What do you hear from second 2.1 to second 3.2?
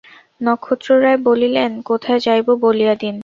যাইব বলিয়া দিন।